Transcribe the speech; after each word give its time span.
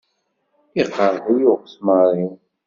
Iqṛeḥ-iyi 0.81 1.45
uɣesmaṛ-iw. 1.53 2.33